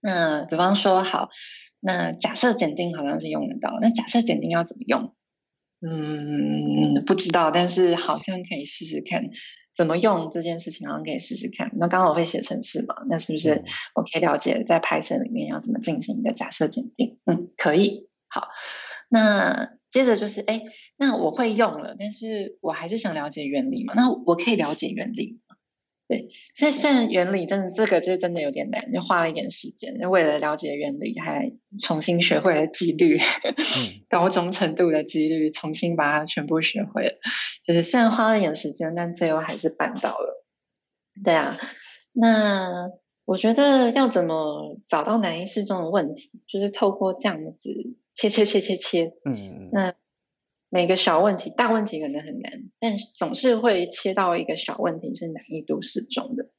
[0.00, 1.28] 那比方说，好，
[1.80, 3.78] 那假设检定好像是用得到。
[3.80, 5.14] 那假设检定要怎么用？
[5.80, 9.30] 嗯，不知道，但是好像可以试试看
[9.76, 11.70] 怎么用这件事情，好像可以试试看。
[11.76, 13.64] 那刚好我会写程式嘛，那是不是
[13.94, 17.18] 我可以了解在 Python 里面要怎么进行一个假设检定？
[17.24, 18.08] 嗯，可以。
[18.28, 18.48] 好，
[19.08, 19.76] 那。
[19.90, 20.64] 接着就是，哎，
[20.98, 23.94] 那我会用了，但是我还是想了解原理嘛。
[23.96, 25.47] 那我可以了解原理吗？
[26.08, 37.12] 对，所以虽然原理真的这个就真的有点难，就花了一点时间，就为了了解原理，还重新学会了几率，嗯、 高中程度的几率，重新把它全部学会了。
[37.64, 40.44] 就是虽然花了一点时间，但最后还是办到了。
[41.22, 41.54] 对啊，
[42.14, 42.90] 那
[43.26, 47.96] 我觉得要怎么找到难易适中的问题，就是透过这样子。
[48.14, 49.94] 切切切切切，嗯，那
[50.70, 56.50] 每个小问题、大问题可能很难，但总是会切到一个小问题是难易度适中的。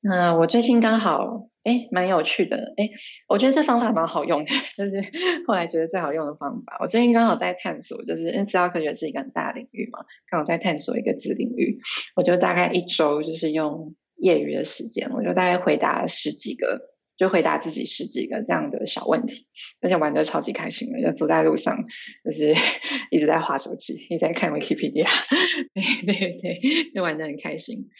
[0.00, 2.88] 那我最近刚好，哎，蛮有趣的，哎，
[3.28, 5.02] 我觉得这方法蛮好用的，就是
[5.46, 6.78] 后来觉得最好用的方法。
[6.80, 11.80] 我最近刚好在探索，就是因为资料科学是一个很大领域嘛，刚好在探索一个子领域，
[12.14, 16.94] 我就大概一周就是用业余的时间，我就大概回答了十几个。
[17.18, 19.46] 就回答自己十几个这样的小问题，
[19.82, 21.76] 而且玩的超级开心的，就走在路上
[22.24, 22.54] 就是
[23.10, 25.04] 一直在划手机，一直在看 Wikipedia，
[25.74, 27.90] 对对对，就玩的很开心。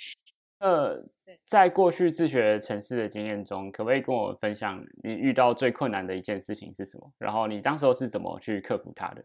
[0.60, 1.04] 呃，
[1.46, 7.12] 在过去自学城市的经验中，可不可以跟我分享你遇到最困难的一件事情是什么？
[7.18, 9.24] 然后你当时候是怎么去克服它的？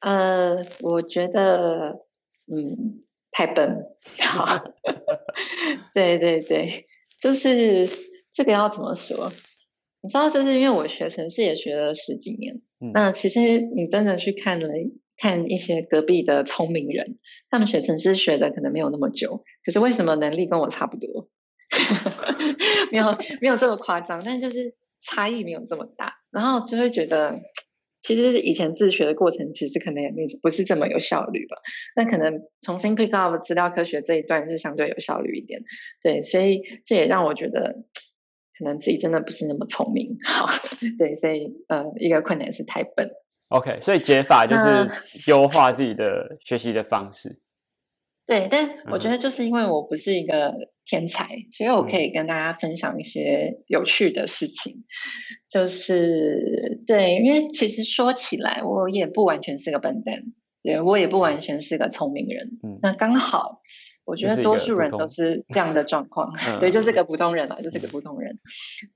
[0.00, 2.06] 呃，我觉得，
[2.46, 3.82] 嗯，太笨。
[4.20, 4.44] 好，
[5.94, 6.86] 对对对。
[7.24, 7.88] 就是
[8.34, 9.32] 这个要怎么说？
[10.02, 14.68] 你知道，就是因为我学城市也学了十几年，嗯、那其实你真的去看了
[15.16, 21.30] 看一些隔壁的聪明人，他们学城市学的可能没有那么久，可是为什么能力跟我差不多？
[22.92, 27.40] 没有没有这么夸张，但就是差异没有这么大，然后就会觉得。
[28.04, 31.56] 其实以前自学的过程，其实可能也没不是这么有效率吧。
[31.96, 35.62] 那可能重新 pick up 资料科学这一段是相对有效率一点，
[36.02, 37.84] 对，所以这也让我觉得
[38.58, 40.18] 可能自己真的不是那么聪明。
[40.22, 40.46] 好，
[40.98, 43.10] 对，所以呃，一个困难是太笨。
[43.48, 47.38] OK，所以解法就是优化自己的学习的方式。
[48.26, 50.54] 对，但我觉得就是因为我不是一个
[50.86, 54.76] 天才，嗯、所以我可以跟大家分享一些有趣的事情。
[54.76, 54.84] 嗯、
[55.50, 60.22] 就是对，因为其实说起来，我也不完全是个笨蛋，
[60.62, 62.58] 对，我也不完全是个聪明人。
[62.62, 63.60] 嗯，那刚好
[64.06, 68.38] 我觉得多数人都是这样的状况， 嗯、对，就是个普通人了，就是个普通人。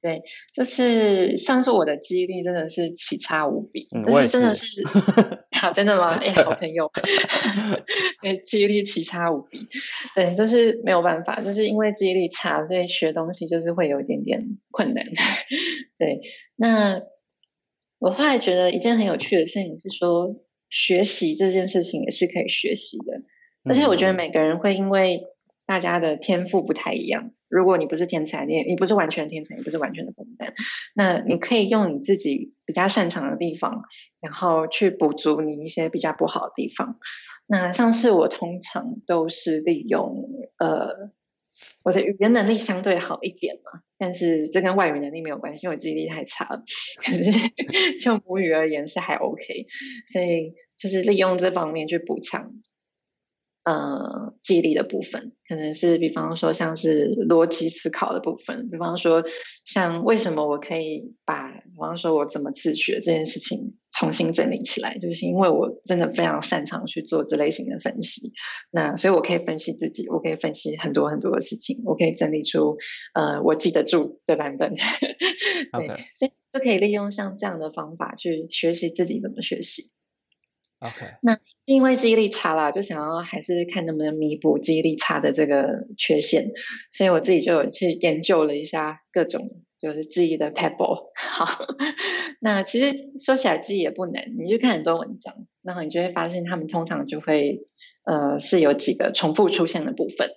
[0.00, 0.22] 对，
[0.54, 4.92] 就是像是我的记忆力真的是奇差无比，就、嗯、是真的是，好、
[5.60, 6.18] 啊，真的吗？
[6.22, 6.90] 哎，好朋友，
[8.22, 9.66] 对，记忆力奇差无比，
[10.14, 15.04] 对，就是没有办法，就是因为记忆力差，所以学东西就是会有一点点困难。
[15.98, 16.20] 对，
[16.56, 17.02] 那
[17.98, 20.36] 我后来觉得一件很有趣的事情是说，
[20.70, 23.22] 学习这件事情也是可以学习的。
[23.64, 25.22] 而且我觉得每个人会因为
[25.68, 27.32] 大家的天赋不太一样。
[27.46, 30.54] 如果你不是天才，你你不是完全天才，你不是完全的笨蛋，
[30.94, 33.82] 那你可以用你自己比较擅长的地方，
[34.18, 36.98] 然后去补足你一些比较不好的地方。
[37.46, 40.24] 那像是我通常都是利用
[40.56, 41.10] 呃
[41.84, 46.62] 我的语言能力相对好一点嘛，但是这跟外语能力没有关系，因为我记忆力太差了。
[47.04, 47.24] 可是
[48.00, 49.66] 就母语而言是还 OK，
[50.10, 52.54] 所以就是利用这方面去补强。
[53.68, 59.22] 呃，记忆力的部分可能是，比方说像是逻辑思考的部分，比方说
[59.66, 68.32] 像为什么我可以把，比方说我怎么自学这件事情重新整理起来，就是因为我真的非常擅长去做这类型的分析。
[68.70, 72.78] 那所以我可以分析自己，我可以分析很多很多的事情，我可以整理出
[73.12, 74.74] 呃我记得住的版本。
[75.76, 79.90] 对.所以就可以利用像这样的方法去学习自己怎么学习。
[80.80, 86.52] OK，那是因为记忆力差啦，就想要还是看能不能弥补记忆力差的这个缺陷，
[86.92, 91.06] 所以我自己就有去研究了一下各种就是记忆的 pebble。
[91.16, 91.66] 好，
[92.40, 97.66] 那其实说起来记忆也不难，你就看很多文章，然后你就会发现他们通常就会
[98.04, 100.30] 呃是有几个重复出现的部分。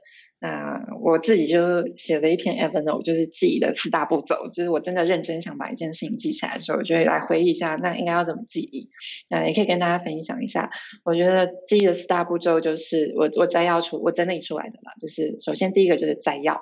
[0.43, 4.49] 那我自己就写了一篇 Evernote，就是记忆的四大步骤。
[4.51, 8.89] 就是我真的认真想把一件事情记起来的时候，我就会来回忆一下，那应该要怎么记忆。
[9.30, 10.71] 那也可以跟大家分享一下。
[11.04, 14.93] 我觉得记忆的四大步骤就是我我摘要出我整理出来的啦。
[14.99, 16.60] 就是首先第一个就是摘要，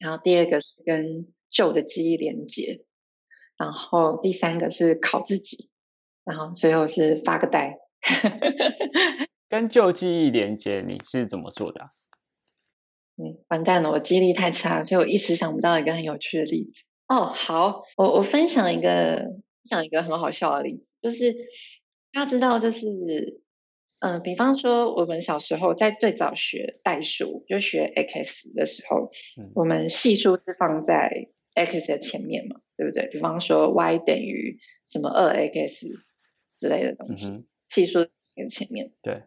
[0.00, 2.80] 然后第二个是跟旧的记忆连接，
[3.56, 5.70] 然后第三个是考自己，
[6.24, 7.78] 然后最后是发个呆。
[9.48, 11.90] 跟旧记忆连接，你是怎么做的？
[13.22, 16.82] 嗯，完蛋了，我记忆力太差，所以我一时想不到一个很有趣的例子。
[17.06, 21.32] 哦，好，我我分享一个分享一个很好笑的例子，就是
[22.12, 22.88] 大家知道，就是
[24.00, 33.06] 嗯、呃，比方说我们小时候在最早学代数，就学 x 的时候，嗯、我们系数是放在 x 的前面嘛，对不对？
[33.06, 35.86] 比方说 y 等于什么二 x
[36.58, 38.10] 之类的东西，系、数在
[38.50, 39.22] 前面，对。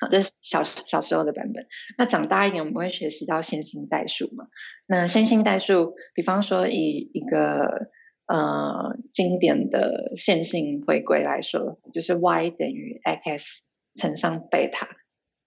[0.00, 1.66] 好，这是小小时候的版本。
[1.98, 4.46] 那长大一点，我们会学习到线性代数嘛？
[4.86, 7.90] 那线性代数，比方说以一个
[8.26, 14.88] 呃经典的线性回归来说，就是 y 等于 x 乘上贝塔，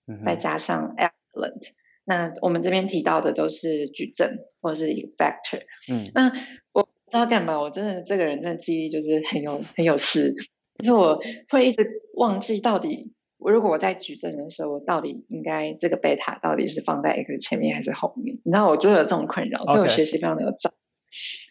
[0.06, 1.72] 嗯、再加上 excellent。
[2.04, 5.64] 那我们这边提到的都是矩阵或者是一个 vector。
[5.92, 6.32] 嗯，那
[6.74, 10.36] 我不知道干嘛，我真的这个人真的记忆力就是很有很有事，
[10.78, 13.16] 就是我会一直忘记到底。
[13.52, 18.36] 如果我在举证的时候，我到底应该这个贝塔到底是放在 x 前面还是后面？
[18.44, 20.74] 你知道，我就有这种困扰，所以我学习非常的有障。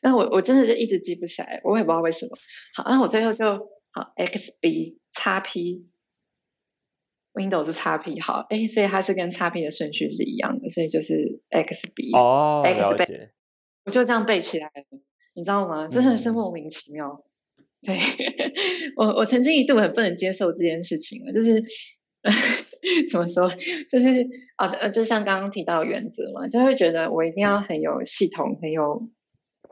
[0.02, 2.36] 那.我我真的是一直记不起来，我也不知道为什么。
[2.74, 5.86] 好，那我最后就好 x b 叉 p
[7.32, 13.30] Windows 是叉 p 好，哎，所以它是跟叉 p 的顺序是一样的，所以就是 x b 哦，x 背，
[13.84, 15.00] 我就这样背起来了，
[15.34, 15.88] 你知道吗？
[15.88, 17.22] 真的是莫名其妙。
[17.24, 17.31] 嗯
[17.84, 17.98] 对，
[18.96, 21.64] 我我曾经一度很不能接受这件事情了，就是
[23.10, 23.52] 怎么说，
[23.90, 29.08] 就是啊呃，就像刚刚提到原则嘛，就会觉得我一定要很有系统，很有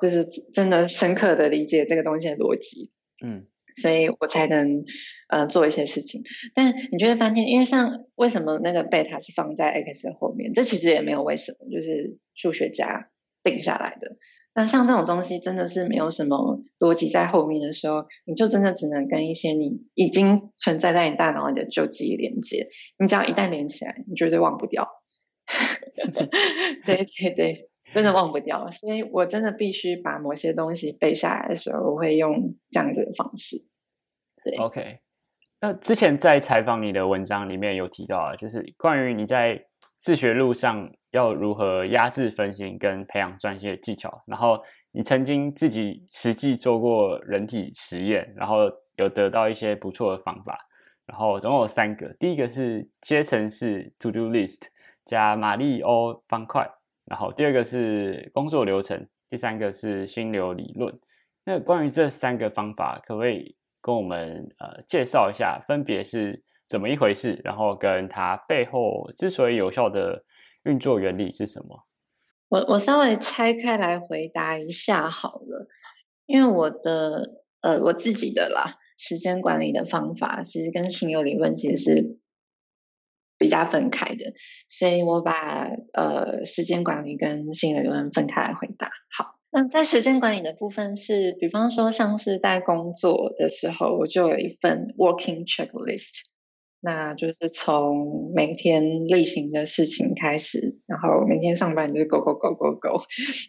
[0.03, 2.91] 就是真的深刻的理解这个东西的逻辑，
[3.25, 4.85] 嗯，所以我才能
[5.29, 6.25] 呃做一些事情。
[6.55, 13.09] 但你就会发现，因为像为什么那个贝塔是放在 x 的后面，这其实也没有为什么，就是数学家
[13.45, 14.17] 定下来的。
[14.53, 22.67] 那像这种东西真的是没有什么逻辑在后面的时候，你就真的只能跟一些你已经存在在你大脑里的旧记忆连接。
[22.99, 24.89] 你只要一旦连起来，你绝对忘不掉。
[26.87, 28.71] 对对对，真的忘不掉。
[28.73, 33.57] 所以我真的必须把某些东西背下来的时候，我会用这样子的方式。
[34.43, 34.99] 对，OK。
[35.61, 39.67] 那之前在采访你的文章里面有提到啊，就是关于你在
[39.99, 40.91] 自学路上。
[41.13, 44.23] 要如何压制分心跟培养专心的技巧？
[44.29, 44.61] 然后
[44.93, 50.59] 你曾经自己实际做过人体实验，然后有得到一些不错的方法。
[51.07, 54.69] 然后总共有三个，第一个是阶层式 To Do List
[55.05, 56.69] 加马里欧方块，
[57.05, 60.99] 然后第二个是工作流程，第三个是心流理论。
[61.45, 67.41] 那关于这三个方法，可不可以跟我们呃介绍一下，分别是怎么一回事？
[67.45, 70.25] 然后跟它背后之所以有效的。
[70.65, 71.87] 运作原理是什么？
[72.51, 75.69] 我我稍微拆开来回答一下好了，
[76.27, 82.19] 因为我的呃我自己的啦，时间管理的方法其实跟心有理论其实是
[83.39, 84.35] 比较分开的，
[84.69, 88.91] 所以我把呃时间管理跟心流理论分开来回答。
[89.17, 89.37] 好。
[89.53, 96.21] 那在时间管理的部分是，比方说像是在工作的时候，我就有一份 working checklist，
[96.81, 103.03] 那就是从每天例行的事情开始，然后每天上班就是 go go go go go，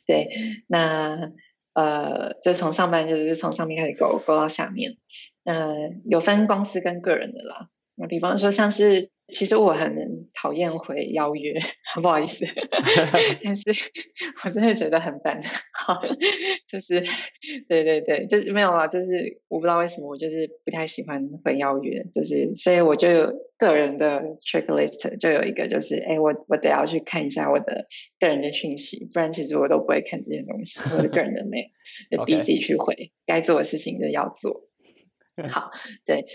[0.05, 0.29] 对，
[0.67, 1.31] 那
[1.73, 4.97] 呃就从上班就是从上面开始 go go 到下面，
[5.45, 5.73] 呃
[6.05, 9.09] 有分公司跟个人的啦，那比方说像是。
[9.31, 11.53] 其实我很讨厌回邀约，
[12.01, 12.45] 不好意思，
[13.43, 13.71] 但是
[14.43, 15.41] 我真的觉得很烦。
[15.73, 16.01] 好，
[16.69, 17.03] 就是
[17.67, 27.87] 对对对，就是没有啊，就是我不知道为什么，我就是不太喜欢回邀约，就是所以我就有个人的 checklist 就有一个，就是哎，我我得要去看一下我的
[28.19, 31.69] 个人的讯息，不然其实我都不会看这些东西，我的个人的 mail
[32.09, 34.67] 就逼自己去回.该做的事情就要做。
[35.49, 35.71] 好，
[36.05, 36.25] 对。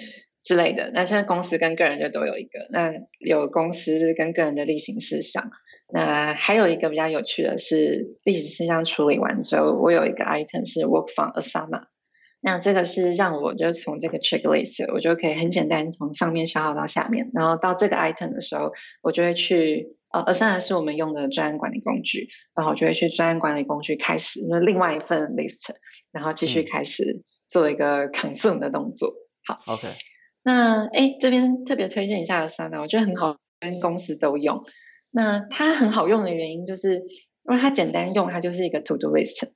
[0.46, 2.68] 之类的，那现在公司跟个人就都有一个。
[2.70, 5.50] 那有公司跟个人的例行事项，
[5.92, 11.86] 那还有一个比较有趣的是，例行事项处理完之后，我有一个 item 是 work from Asana。
[12.40, 18.70] 那这个是让我就从这个 checklist，我就可以很简单从上面消耗到下面，然后到这个 item 的时候，
[19.02, 25.74] 我就会去呃，Asana 是我们用的专案管理工具，然后我就会去专案管理工具开始那另外一份 list，
[26.12, 29.12] 然后继续开始做一个 consume 的动作。
[29.44, 29.88] 好，OK。
[30.46, 34.60] 那哎，这边特别推荐一下 Asana，我觉得很好，跟公司都用。
[35.12, 36.98] 那它很好用的原因就是，
[37.48, 39.48] 因为它简单用，它就是一个 To Do List。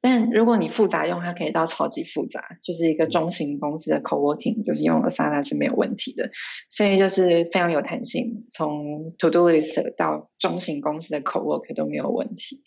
[0.00, 6.30] 但如果你复杂用，它可以到超级复杂，就是一个中型公司的 Co-working，就是用 Asana 是没有问题的。
[6.70, 12.62] 所以就是非常有弹性，从 To Do List 到中型公司的 Co-work 都没有问题。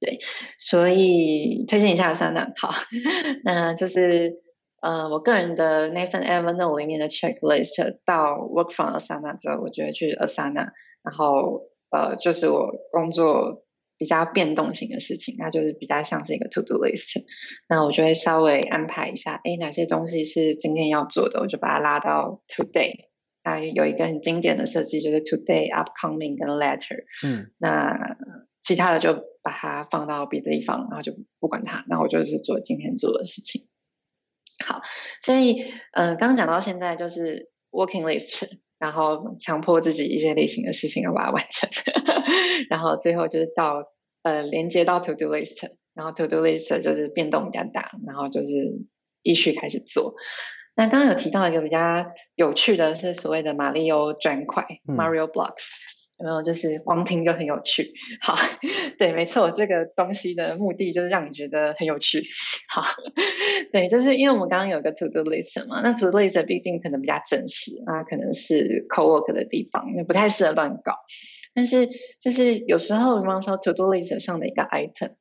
[0.00, 0.18] 对，
[0.58, 2.52] 所以推荐一下 Asana。
[2.58, 2.74] 好，
[3.42, 4.43] 那就是。
[4.84, 13.64] 呃，我个人的那份 Evernote 里面的 checklist 到 Work from Asana 之后，我就会去 Asana，然后呃，就是我工作
[13.96, 17.22] 比较变动型的事情，那就是比较像是一个 To Do list，
[17.66, 23.06] 那我就会稍微安排一下，哎，哪些东西是今天要做的，我就把它拉到 Today，
[23.42, 28.18] 那，有一个很经典的设计就是 Today、Upcoming 跟 Later，嗯，那
[28.60, 33.62] 其他的就把它放到别的地方，然后就不管它，那我就是做今天做的事情。
[34.64, 34.82] 好，
[35.20, 35.62] 所以，
[35.92, 41.70] 嗯、呃，刚刚讲到现在就是 working list，然后强迫自己一些例行的事情要把它完成，
[42.70, 48.48] 然后最后就是到呃连接到 to do list，然后 to do list 就是变动比较大，然后就是
[49.22, 50.14] 依序开始做。
[50.76, 55.70] 那刚刚有提到一个比较有趣的是所谓的马里欧砖块、嗯、Mario Blocks。
[56.18, 57.92] 有没有就是光听就很有趣？
[58.20, 58.36] 好，
[58.98, 62.24] 对，没错，这个东西的目的就是让你觉得很有趣。
[62.68, 62.82] 好，
[63.72, 70.94] 对，就是因为我们刚刚有个 to do list 嘛，那 to do list 毕竟可能比较正式啊，可能是 co-work 的地方，那不太适合乱搞。
[71.52, 71.88] 但是
[72.20, 75.14] 就是有时候，比方说 to do list 上的一个 item，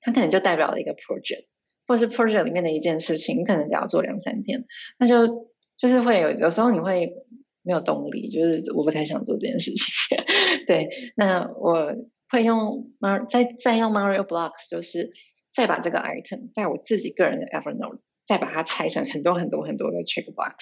[0.00, 1.46] 它可能就代表了一个 project，
[1.86, 4.64] 或是 project 里面的一件事情，你可能得要做两三天，
[4.98, 7.14] 那就就是会有有时候你会。
[7.62, 10.18] 没有动力，就是我不太想做这件事情。
[10.66, 11.94] 对，那我
[12.28, 15.12] 会用 Mar 再再用 Mario Blocks，就是
[15.52, 20.54] 再把这个 item 在我自己个人的 Evernote，再把它拆成很多很多很多的 checkbox，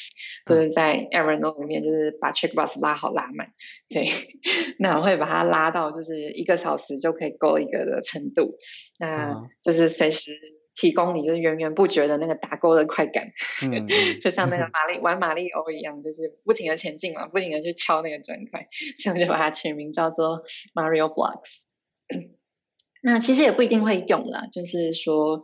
[0.46, 3.52] 就是在 Evernote 里面，就是把 checkbox 拉好拉满。
[3.88, 4.08] 对，
[4.78, 8.56] 那我会把它拉到就是一个小时就可以够一个的程度，
[8.98, 10.32] 那就是随时。
[10.80, 13.32] 提供你就是源源不绝的那个打勾的快感，
[13.64, 13.88] 嗯、
[14.22, 21.64] 就像那个玛丽玩玛丽欧一样，就是不停的前进嘛，不停的去敲那个砖块，所以我就把它取名叫做 Mario Blocks。
[23.02, 25.42] 那其实也不一定会用啦，就是说，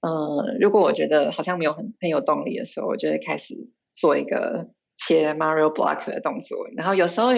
[0.00, 3.54] 呃，如果我觉得好像没有很很有动力的时候，我就会开始
[3.94, 4.68] 做一个
[4.98, 6.68] 切 Mario Block 的动作。
[6.76, 7.30] 然后有时候，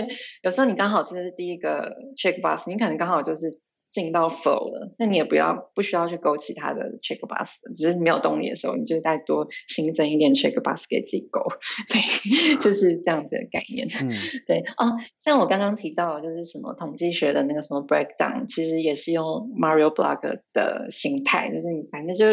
[0.42, 3.60] 有时候你刚好就是第一个 checkbox，你可能刚好就是。
[3.96, 11.40] 进到 flow 了，那你也不要不需要去勾其他的 checkbox，只是没有动力的时候，你就再多新增一点 checkbox 给自己勾，
[11.88, 13.88] 对， 就是这样子的概念。
[14.02, 14.14] 嗯，
[14.46, 22.26] 对哦，像我刚刚提到的就是什么统计学的那个什么 breakdown，其实也是用 Mario Block 的形态，就是你反正就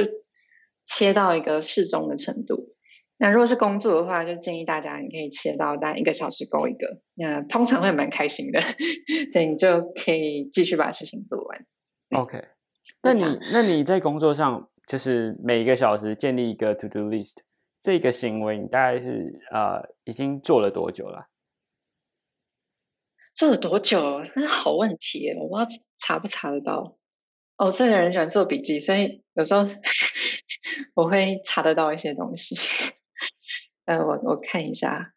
[0.86, 2.76] 切到一个适中的程度。
[3.24, 8.60] 那如果是工作的话，就建议大家你可以切到大概一个小时勾一个，那通常会蛮开心的，
[9.32, 11.66] 对，你就可以继续把事情做完。
[12.10, 12.44] OK，
[13.02, 17.38] 那你那你在工作上就是每一个小时建立一个 To Do List
[17.82, 21.28] 这个行为，你大概是呃已经做了多久了？
[23.34, 24.22] 做了多久？
[24.36, 26.98] 那是好问题，我不知道查不查得到。
[27.56, 29.66] 哦，这个人喜欢做笔记，所以有时候
[30.94, 32.58] 我会查得到一些东西。
[33.86, 35.14] 呃，我我看一下，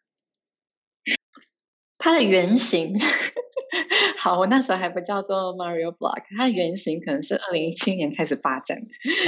[1.97, 2.97] 它的原型。
[4.17, 8.79] 好，我那时候还不叫做 Mario Block，它的原型可能是二零一七年开始发展。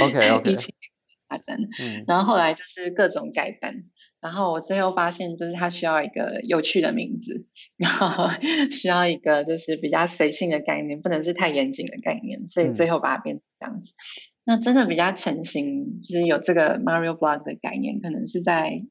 [0.02, 0.50] OK OK。
[0.50, 0.90] 一七年
[1.28, 3.84] 发展，嗯，然后后来就是各种改版。
[4.20, 7.46] 然后我最后发现，就是它需要一个有趣的名字，
[7.78, 8.28] 然后
[8.70, 13.94] 需要一个就是比较随性的概念，不能是太严谨的概念，所以最后把它变成这样子。
[13.94, 13.96] 嗯、
[14.44, 18.82] 那真的比较成型，就是有这个 Mario Block 的概念，可能是在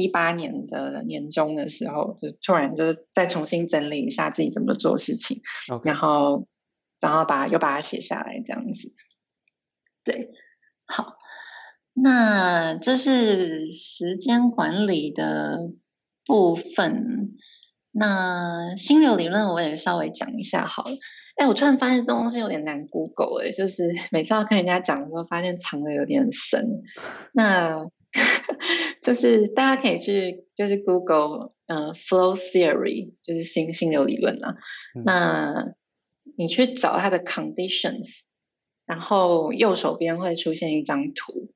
[0.00, 5.40] 一八年的年中的时候，就突然就是再重新整理一下自己怎么做事情.
[5.84, 6.48] 然后
[7.00, 8.92] 然后把又把它写下来这样子。
[10.04, 10.30] 对，
[10.84, 11.14] 好。
[11.96, 15.70] 那这是时间管理的
[16.26, 17.36] 部分。
[17.92, 20.90] 那心流理论我也稍微讲一下好了。
[21.36, 26.82] 哎，我突然发现这东西有点难 Google 哎，就是每次要跟人家讲的时候，发现藏的有点深。
[27.32, 27.86] 那
[29.04, 34.56] 就是大家可以去就是 Google 嗯、呃、Flow Theory，就是心心流理论啦。
[34.96, 35.74] 嗯、那
[36.36, 38.24] 你去找它的 conditions，
[38.86, 41.52] 然后右手边会出现一张图。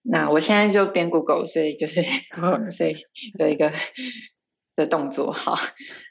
[0.00, 2.02] 那我现在就编 Google，所以就是，
[2.72, 2.96] 所以
[3.38, 3.72] 有一个
[4.74, 5.30] 的动作。
[5.30, 5.56] 好，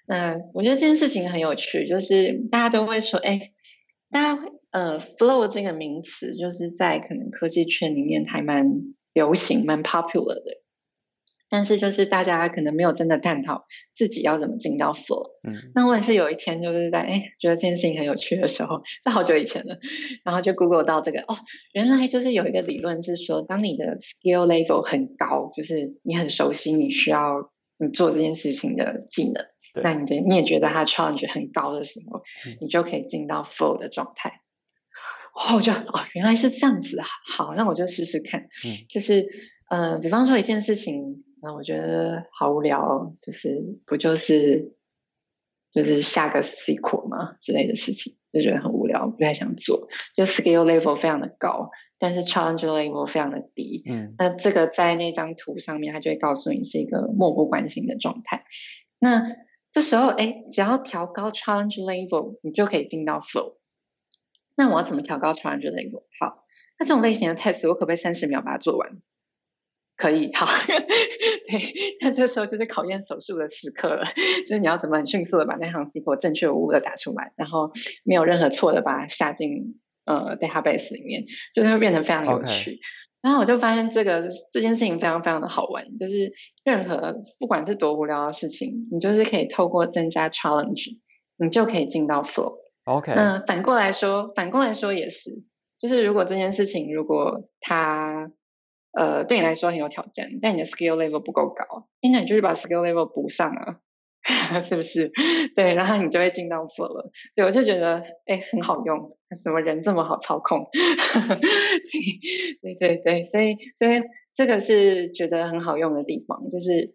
[0.07, 3.51] 那我觉得这件事情很有趣，就是大家都会说，哎，
[4.09, 8.66] 大家呃，flow 这个名词，就是在可能科技圈里面还蛮
[9.14, 10.62] 流行、蛮 popular 的。
[11.53, 15.32] 但是就是大家可能没有真的探讨自己要怎么进到 flow。
[15.43, 19.78] 嗯，那我也是有一天就是在哎觉得这件事情很有趣的时候，在好久以前了，
[20.24, 21.36] 然后就 Google 到这个哦，
[21.74, 34.39] 原来就是有一个理论是说，当你的 skill level 很高，就是你很熟悉你需要你做这件事情的技能，对那你的你也觉得它 challenge 很高的时候，嗯、你就可以进到 flow 的状态。
[35.34, 39.27] 哦，我就哦原来是这样子啊，好，那我就试试看，嗯，就是
[39.69, 41.23] 呃，比方说一件事情。
[41.43, 44.75] 那我觉得好无聊，哦就是不就是
[45.71, 49.88] 就是下个 SQL 吗之类的事情，就觉得很无聊，不太想做。
[50.13, 53.82] 就 skill level 非常的高，但是 challenge level 非常的低。
[53.88, 58.45] 嗯，那这个在那张图上面，它就会告诉你是一个漠不关心的状态。
[58.99, 59.25] 那
[59.71, 63.55] 这时候，哎，只要调高 challenge level，你就可以进到 flow。
[64.55, 66.03] 那我要怎么调高 challenge level？
[66.19, 66.45] 好，
[66.79, 69.01] 那这种类型的 test，我可不可以三十秒把它做完？
[69.97, 70.47] 可以，好，
[71.47, 74.05] 对，那这时候就是考验手速的时刻了，
[74.41, 77.71] 就是你要怎么很迅速的把那行 SQL 正确无误的打出来，然后
[78.03, 82.71] 没有任何错的把它下进呃 database 里面，就是会变得非常有趣。
[82.71, 82.79] Okay.
[83.21, 86.33] 然后我就发现这个这件事情非常非常的好玩，就是
[86.65, 90.97] 任何不管是多无聊的事情，你就是可以透过增加 challenge，
[91.37, 92.61] 你就可以进到 flow。
[92.86, 95.43] OK，那反过来说，反过来说也是，
[95.79, 98.32] 就是如果这件事情如果它
[98.93, 103.79] 呃，对你来说很有挑战，但你的 skill level 不够高，那你就是把 skill level 补上啊，
[104.63, 105.11] 是不是？
[105.55, 107.11] 对，然后你就会进到 flow 了。
[107.36, 110.67] 对，我就觉得，哎，很好用，什么人这么好操控？
[112.61, 114.01] 对对对，所以所以
[114.34, 116.93] 这个是觉得很好用的地方，就是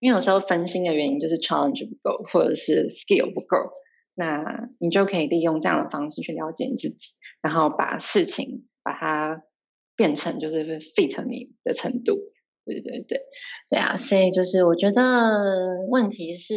[0.00, 3.72] 因为有时候分心的原因就是 challenge 不够，或者是 skill 不够，
[4.14, 7.10] 那你就可以利用这样的方式去了解你自己，
[7.40, 9.42] 然后把事情把它。
[9.94, 12.18] 变成就是 fit 你的程度，
[12.64, 13.20] 对对对，
[13.68, 16.54] 对啊，所以就是我觉得问题是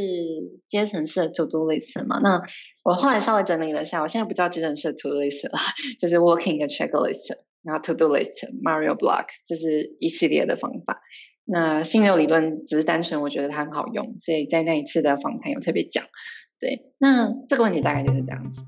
[0.67, 2.17] 阶层式的 to do list 嘛。
[2.23, 2.41] 那
[2.81, 5.59] 我后来稍微整理了一下，我现在不叫阶层式 to do list 了，
[5.99, 11.01] 就是 working 的 checklist，然后 to do list Mario Block，这是一系列的方法。
[11.43, 16.05] 那心流理论只是单纯我觉得它很好用，所以在那一次的访谈有特别讲。
[16.65, 18.65] 对，那这个问题大概就是这样子。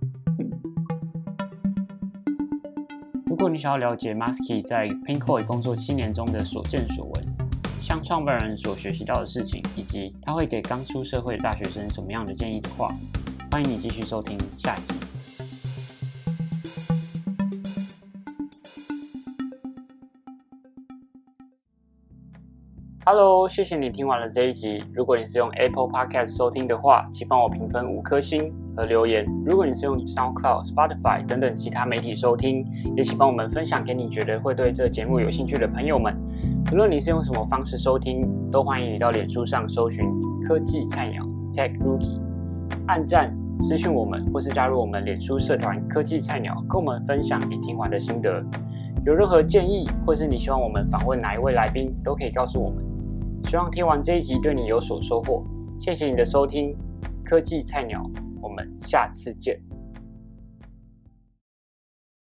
[3.26, 7.26] 如果你想要了解 Masky 在 Pinkoi 工作七年中的所见所闻，
[7.82, 12.94] 像创办人所学习到的事情，以及他会给刚出社会的大学生什么样的建议的话，
[13.50, 14.94] 欢迎你继续收听下集。
[23.10, 24.84] Hello，谢谢你听完了这一集。
[24.94, 29.26] 如果你是用 Apple Podcast 收听的话，请帮我评分五颗星和留言。
[29.46, 32.66] 如果你是用 SoundCloud、Spotify 等等其他媒体收听，
[32.98, 36.14] 也请帮我们分享给你觉得会对这节目有兴趣的朋友们。
[36.70, 40.06] 无论你是用什么方式收听，都欢迎你到脸书上搜寻
[40.46, 42.20] “科技菜鸟 Tech Rookie”，
[42.88, 48.44] 按赞、私讯我们，或是加入我们脸书社团“科技菜鸟”，跟我们分享你听完的心得。
[49.06, 52.84] 有任何建议，或是你希望我们访问哪一位来宾，都可以告诉我们。
[53.46, 55.44] 希望听完这一集对你有所收获，
[55.80, 56.76] 谢谢你的收听。
[57.24, 58.02] 科技菜鸟，
[58.42, 59.67] 我们下次见。